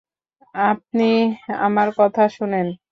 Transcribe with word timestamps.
আপনি 0.55 1.09
আমার 1.59 1.87
কথা 1.99 2.23
শোনেন! 2.29 2.67